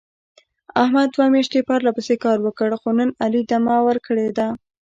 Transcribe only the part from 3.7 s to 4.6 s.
ور کړې ده.